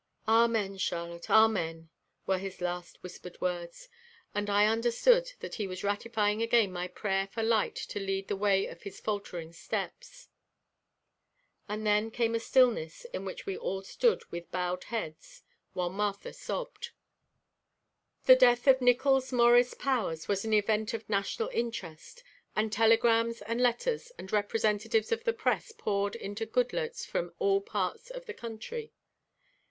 [0.27, 1.89] "Amen, Charlotte, amen,"
[2.25, 3.87] were his last whispered words
[4.33, 8.35] and I understood that he was ratifying again my prayer for light to lead the
[8.35, 10.29] way of his faltering steps.
[11.69, 15.43] And then came a stillness in which we all stood with bowed heads
[15.73, 16.89] while Martha sobbed.
[18.25, 22.23] The death of Nickols Morris Powers was an event of national interest
[22.55, 28.09] and telegrams and letters and representatives of the press poured into Goodloets from all parts
[28.09, 28.93] of the country.